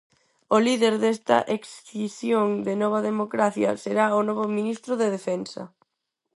[0.55, 5.63] O líder desta excisión de Nova Democracia será o novo ministro de Defensa.